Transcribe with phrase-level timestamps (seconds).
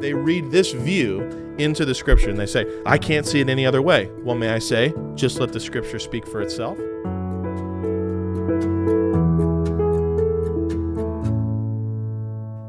[0.00, 1.22] They read this view
[1.58, 4.10] into the scripture and they say, I can't see it any other way.
[4.24, 6.78] Well, may I say, just let the scripture speak for itself?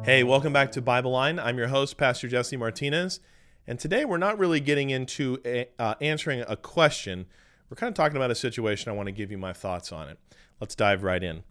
[0.03, 1.39] Hey, welcome back to Bible Line.
[1.39, 3.21] I'm your host, Pastor Jesse Martinez.
[3.65, 7.27] And today we're not really getting into a, uh, answering a question.
[7.69, 8.91] We're kind of talking about a situation.
[8.91, 10.19] I want to give you my thoughts on it.
[10.59, 11.43] Let's dive right in.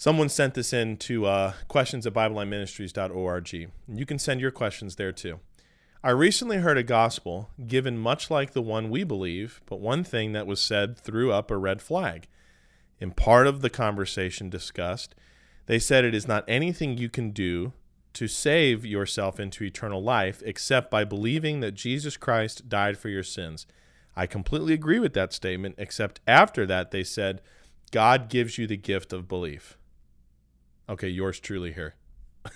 [0.00, 3.52] Someone sent this in to uh, questions at BibleLineMinistries.org.
[3.52, 5.40] You can send your questions there too.
[6.04, 10.30] I recently heard a gospel given much like the one we believe, but one thing
[10.34, 12.28] that was said threw up a red flag.
[13.00, 15.16] In part of the conversation discussed,
[15.66, 17.72] they said it is not anything you can do
[18.12, 23.24] to save yourself into eternal life except by believing that Jesus Christ died for your
[23.24, 23.66] sins.
[24.14, 27.42] I completely agree with that statement, except after that, they said,
[27.90, 29.77] God gives you the gift of belief.
[30.88, 31.94] Okay, yours truly here.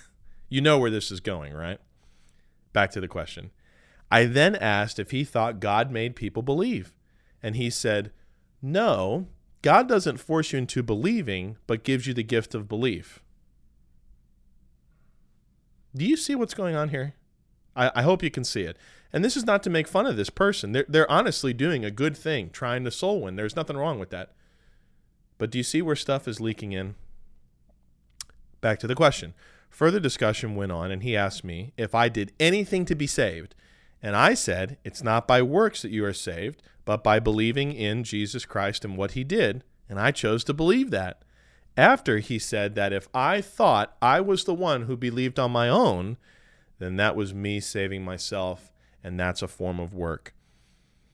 [0.49, 1.79] you know where this is going, right?
[2.71, 3.51] Back to the question.
[4.09, 6.93] I then asked if he thought God made people believe.
[7.41, 8.11] And he said,
[8.61, 9.27] No,
[9.61, 13.21] God doesn't force you into believing, but gives you the gift of belief.
[15.95, 17.13] Do you see what's going on here?
[17.75, 18.77] I, I, hope you can see it.
[19.11, 20.71] And this is not to make fun of this person.
[20.71, 23.35] They're, they're honestly doing a good thing, trying to soul win.
[23.35, 24.33] There's nothing wrong with that.
[25.37, 26.95] But do you see where stuff is leaking in?
[28.63, 29.33] Back to the question.
[29.69, 33.55] Further discussion went on, and he asked me if I did anything to be saved.
[34.01, 38.05] And I said, It's not by works that you are saved, but by believing in
[38.05, 39.65] Jesus Christ and what he did.
[39.89, 41.25] And I chose to believe that.
[41.75, 45.67] After he said that if I thought I was the one who believed on my
[45.67, 46.15] own,
[46.79, 48.71] then that was me saving myself,
[49.03, 50.33] and that's a form of work.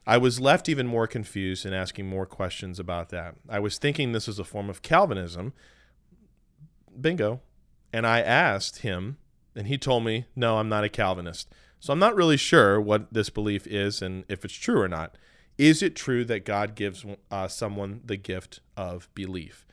[0.05, 3.33] I was left even more confused and asking more questions about that.
[3.49, 5.53] I was thinking this was a form of Calvinism,
[6.99, 7.41] bingo.
[7.91, 9.17] And I asked him,
[9.55, 11.51] and he told me, no, I'm not a Calvinist.
[11.79, 15.15] So I'm not really sure what this belief is and if it's true or not.
[15.57, 19.65] Is it true that God gives uh, someone the gift of belief?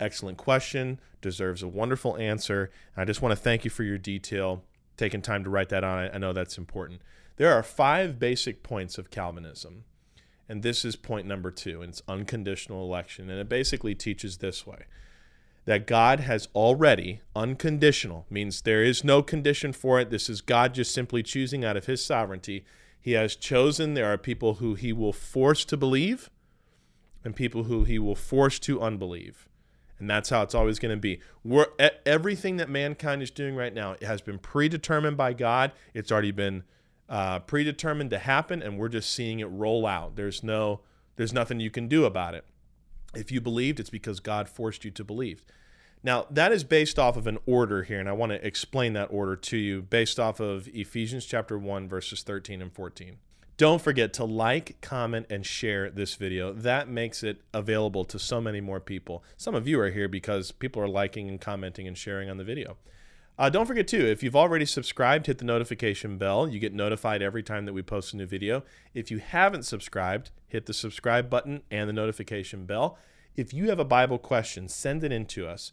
[0.00, 1.00] Excellent question.
[1.20, 2.70] Deserves a wonderful answer.
[2.96, 4.62] I just want to thank you for your detail,
[4.96, 6.10] taking time to write that on.
[6.12, 7.02] I know that's important.
[7.36, 9.84] There are five basic points of Calvinism.
[10.48, 13.28] And this is point number two, and it's unconditional election.
[13.28, 14.84] And it basically teaches this way
[15.68, 20.08] that God has already, unconditional, means there is no condition for it.
[20.08, 22.64] This is God just simply choosing out of his sovereignty.
[22.98, 26.30] He has chosen there are people who he will force to believe
[27.22, 29.46] and people who he will force to unbelieve.
[29.98, 31.20] And that's how it's always going to be.
[31.44, 31.66] We're,
[32.06, 35.72] everything that mankind is doing right now has been predetermined by God.
[35.92, 36.62] It's already been
[37.10, 40.16] uh, predetermined to happen, and we're just seeing it roll out.
[40.16, 40.80] There's no,
[41.16, 42.46] there's nothing you can do about it.
[43.14, 45.44] If you believed, it's because God forced you to believe.
[46.02, 49.08] Now, that is based off of an order here, and I want to explain that
[49.10, 53.16] order to you based off of Ephesians chapter 1, verses 13 and 14.
[53.56, 56.52] Don't forget to like, comment, and share this video.
[56.52, 59.24] That makes it available to so many more people.
[59.36, 62.44] Some of you are here because people are liking and commenting and sharing on the
[62.44, 62.76] video.
[63.38, 66.48] Uh, don't forget, too, if you've already subscribed, hit the notification bell.
[66.48, 68.64] You get notified every time that we post a new video.
[68.94, 72.98] If you haven't subscribed, hit the subscribe button and the notification bell.
[73.36, 75.70] If you have a Bible question, send it in to us.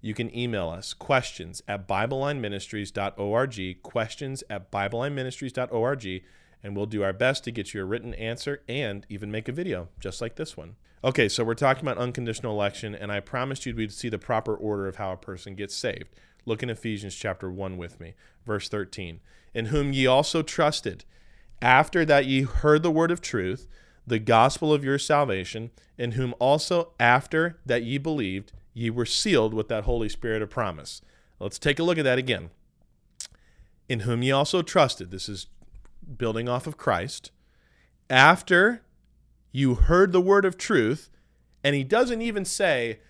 [0.00, 6.22] You can email us questions at BibleLineMinistries.org, questions at BibleLineMinistries.org,
[6.62, 9.52] and we'll do our best to get you a written answer and even make a
[9.52, 10.76] video just like this one.
[11.02, 14.54] Okay, so we're talking about unconditional election, and I promised you we'd see the proper
[14.54, 16.06] order of how a person gets saved.
[16.48, 18.14] Look in Ephesians chapter 1 with me,
[18.46, 19.20] verse 13.
[19.52, 21.04] In whom ye also trusted,
[21.60, 23.68] after that ye heard the word of truth,
[24.06, 29.52] the gospel of your salvation, in whom also after that ye believed, ye were sealed
[29.52, 31.02] with that Holy Spirit of promise.
[31.38, 32.48] Let's take a look at that again.
[33.86, 35.10] In whom ye also trusted.
[35.10, 35.48] This is
[36.16, 37.30] building off of Christ.
[38.08, 38.80] After
[39.52, 41.10] you heard the word of truth,
[41.62, 43.00] and he doesn't even say,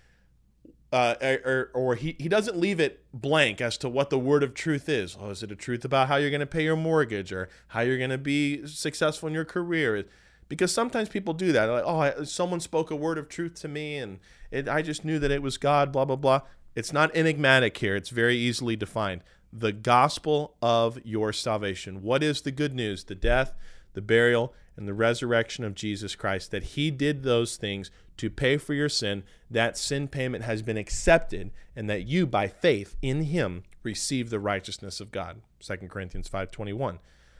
[0.91, 4.53] uh, or, or he, he doesn't leave it blank as to what the word of
[4.53, 5.15] truth is.
[5.19, 7.81] Oh, is it a truth about how you're going to pay your mortgage or how
[7.81, 10.05] you're going to be successful in your career?
[10.47, 11.65] Because sometimes people do that.
[11.65, 14.19] Like, oh, someone spoke a word of truth to me and
[14.49, 16.41] it, I just knew that it was God, blah, blah, blah.
[16.75, 19.21] It's not enigmatic here, it's very easily defined.
[19.51, 22.01] The gospel of your salvation.
[22.01, 23.03] What is the good news?
[23.03, 23.53] The death,
[23.93, 26.51] the burial, and the resurrection of Jesus Christ.
[26.51, 27.89] That he did those things
[28.19, 29.23] to pay for your sin.
[29.49, 34.39] That sin payment has been accepted, and that you, by faith in him, receive the
[34.39, 35.41] righteousness of God.
[35.61, 36.99] 2 Corinthians 5.21.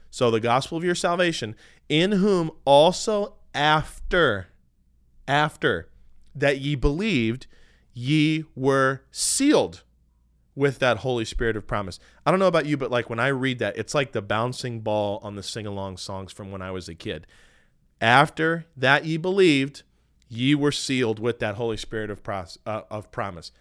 [0.10, 1.56] So the gospel of your salvation,
[1.88, 4.48] in whom also after,
[5.28, 5.90] after
[6.34, 7.48] that ye believed,
[7.94, 9.84] ye were sealed
[10.56, 12.00] with that Holy Spirit of promise.
[12.26, 14.82] I don't know about you, but like when I read that, it's like the bouncing
[14.82, 17.28] ball on the sing along songs from when I was a kid.
[18.02, 19.84] After that ye believed,
[20.30, 23.52] ye were sealed with that Holy Spirit of, pros- uh, of promise.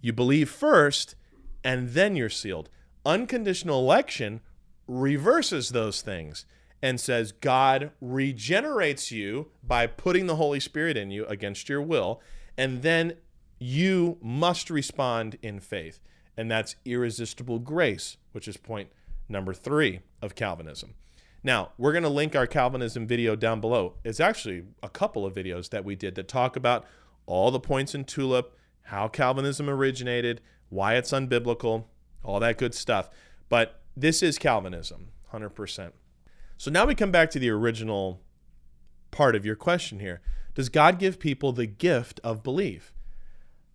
[0.00, 1.14] You believe first,
[1.62, 2.68] and then you're sealed.
[3.06, 4.40] Unconditional election
[4.86, 6.44] reverses those things
[6.82, 12.20] and says God regenerates you by putting the Holy Spirit in you against your will,
[12.58, 13.14] and then
[13.58, 16.00] you must respond in faith.
[16.36, 18.90] And that's irresistible grace, which is point
[19.28, 20.94] number three of Calvinism.
[21.46, 23.96] Now, we're going to link our Calvinism video down below.
[24.02, 26.86] It's actually a couple of videos that we did that talk about
[27.26, 31.84] all the points in Tulip, how Calvinism originated, why it's unbiblical,
[32.22, 33.10] all that good stuff.
[33.50, 35.92] But this is Calvinism, 100%.
[36.56, 38.22] So now we come back to the original
[39.10, 40.22] part of your question here.
[40.54, 42.94] Does God give people the gift of belief?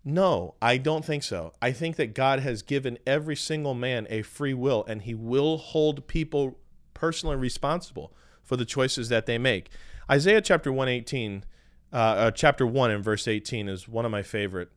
[0.04, 1.52] No, I don't think so.
[1.62, 5.58] I think that God has given every single man a free will and he will
[5.58, 6.58] hold people
[7.00, 8.12] personally responsible
[8.42, 9.70] for the choices that they make.
[10.10, 11.44] Isaiah chapter 118,
[11.92, 14.68] uh, uh, chapter 1 and verse 18 is one of my favorite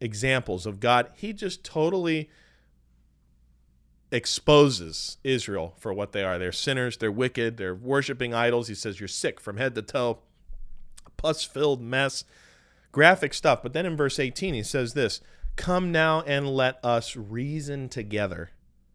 [0.00, 1.10] examples of God.
[1.14, 2.28] He just totally
[4.10, 6.36] exposes Israel for what they are.
[6.36, 8.66] They're sinners, they're wicked, they're worshiping idols.
[8.66, 10.18] He says, You're sick from head to toe,
[11.16, 12.24] pus filled mess,
[12.90, 13.62] graphic stuff.
[13.62, 15.20] But then in verse 18, he says this
[15.54, 18.50] Come now and let us reason together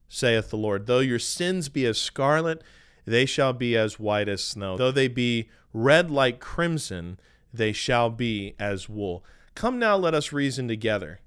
[0.08, 0.86] saith the Lord.
[0.86, 2.62] Though your sins be as scarlet,
[3.06, 4.78] they shall be as white as snow.
[4.78, 7.20] Though they be red like crimson,
[7.54, 9.24] they shall be as wool.
[9.56, 11.20] Come now, let us reason together.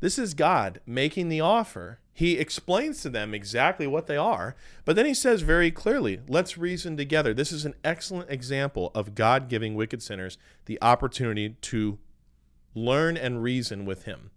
[0.00, 1.98] This is God making the offer.
[2.12, 4.54] He explains to them exactly what they are,
[4.84, 7.34] but then he says very clearly, let's reason together.
[7.34, 11.98] This is an excellent example of God giving wicked sinners the opportunity to
[12.74, 14.30] learn and reason with him.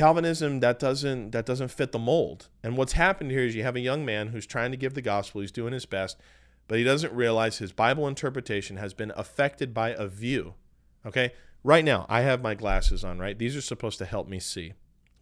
[0.00, 2.48] Calvinism that doesn't that doesn't fit the mold.
[2.62, 5.02] And what's happened here is you have a young man who's trying to give the
[5.02, 6.18] gospel, he's doing his best,
[6.68, 10.54] but he doesn't realize his Bible interpretation has been affected by a view.
[11.04, 11.34] Okay?
[11.62, 13.38] Right now, I have my glasses on, right?
[13.38, 14.72] These are supposed to help me see.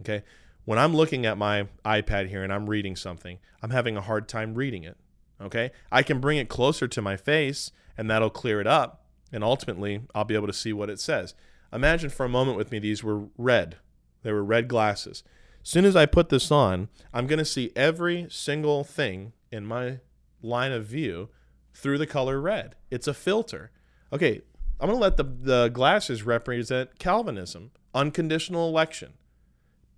[0.01, 0.23] Okay?
[0.65, 4.29] When I'm looking at my iPad here and I'm reading something, I'm having a hard
[4.29, 4.97] time reading it.
[5.41, 5.73] Okay?
[5.91, 10.03] I can bring it closer to my face and that'll clear it up and ultimately
[10.15, 11.35] I'll be able to see what it says.
[11.73, 13.79] Imagine for a moment with me these were red
[14.23, 15.23] they were red glasses.
[15.62, 19.67] As soon as I put this on, I'm going to see every single thing in
[19.67, 19.99] my
[20.43, 21.29] line of view
[21.75, 22.75] through the color red.
[22.91, 23.70] It's a filter.
[24.12, 24.41] Okay,
[24.81, 29.15] I'm going to let the, the glasses represent Calvinism, unconditional election.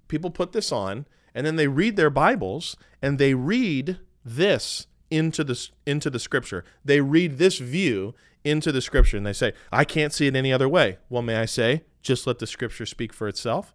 [0.09, 5.43] People put this on and then they read their Bibles and they read this into
[5.45, 6.65] the into the scripture.
[6.85, 8.15] They read this view
[8.45, 11.37] into the scripture and they say, "I can't see it any other way." Well, may
[11.37, 13.75] I say, just let the scripture speak for itself?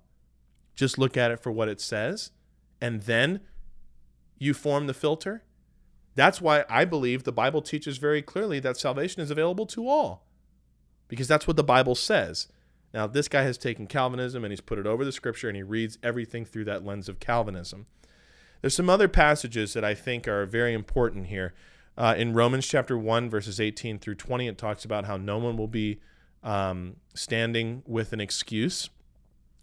[0.76, 2.32] Just look at it for what it says,
[2.82, 3.42] and then
[4.38, 5.44] you form the filter.
[6.16, 10.26] That's why I believe the Bible teaches very clearly that salvation is available to all,
[11.08, 12.48] because that's what the Bible says.
[12.94, 15.64] Now, this guy has taken Calvinism and he's put it over the scripture and he
[15.64, 17.88] reads everything through that lens of Calvinism.
[18.62, 21.54] There's some other passages that I think are very important here.
[21.98, 25.58] Uh, in Romans chapter 1, verses 18 through 20, it talks about how no one
[25.58, 26.00] will be
[26.42, 28.90] um, standing with an excuse.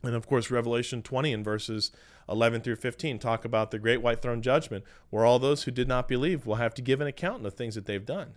[0.02, 1.92] And of course, Revelation 20 and verses
[2.28, 5.88] 11 through 15 talk about the great white throne judgment, where all those who did
[5.88, 8.36] not believe will have to give an account of the things that they've done.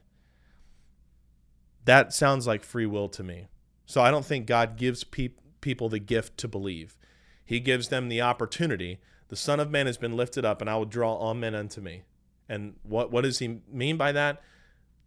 [1.85, 3.47] That sounds like free will to me.
[3.85, 5.29] So I don't think God gives pe-
[5.61, 6.97] people the gift to believe.
[7.43, 8.99] He gives them the opportunity.
[9.29, 11.81] The Son of Man has been lifted up, and I will draw all men unto
[11.81, 12.03] me.
[12.49, 14.41] And what, what does he mean by that?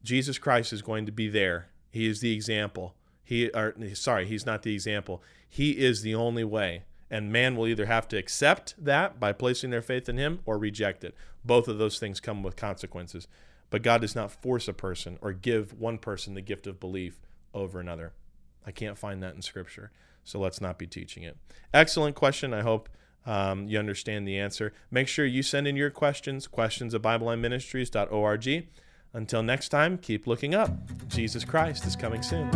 [0.02, 1.70] Jesus Christ is going to be there.
[1.90, 2.94] He is the example.
[3.28, 5.22] He or sorry, he's not the example.
[5.46, 6.84] He is the only way.
[7.10, 10.56] And man will either have to accept that by placing their faith in him or
[10.56, 11.14] reject it.
[11.44, 13.28] Both of those things come with consequences.
[13.68, 17.20] But God does not force a person or give one person the gift of belief
[17.52, 18.14] over another.
[18.66, 19.90] I can't find that in scripture.
[20.24, 21.36] So let's not be teaching it.
[21.74, 22.54] Excellent question.
[22.54, 22.88] I hope
[23.26, 24.72] um, you understand the answer.
[24.90, 28.68] Make sure you send in your questions, questions at BibleLineMinistries.org.
[29.14, 30.70] Until next time, keep looking up.
[31.08, 32.50] Jesus Christ is coming soon.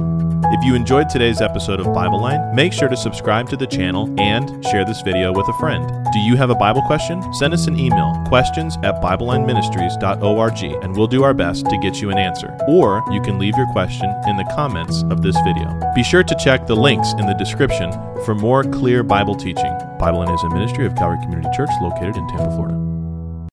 [0.52, 4.14] If you enjoyed today's episode of Bible Line, make sure to subscribe to the channel
[4.18, 5.88] and share this video with a friend.
[6.12, 7.22] Do you have a Bible question?
[7.34, 12.10] Send us an email, questions at BibleLineMinistries.org, and we'll do our best to get you
[12.10, 12.54] an answer.
[12.68, 15.80] Or you can leave your question in the comments of this video.
[15.94, 17.92] Be sure to check the links in the description
[18.26, 19.72] for more clear Bible teaching.
[19.98, 22.81] Bible Line is a ministry of Calvary Community Church located in Tampa, Florida.